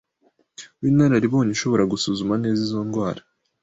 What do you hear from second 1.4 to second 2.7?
ushobora gusuzuma neza